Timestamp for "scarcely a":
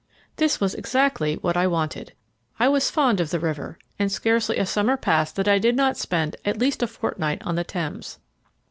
4.11-4.65